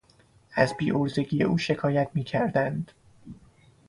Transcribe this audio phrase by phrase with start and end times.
[0.53, 2.91] از بیعرضگی او شکایت میکردند.